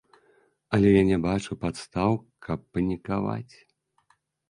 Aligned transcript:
Але 0.77 0.93
я 0.93 1.03
не 1.09 1.19
бачу 1.27 1.59
падстаў, 1.67 2.11
каб 2.49 2.59
панікаваць. 2.73 3.55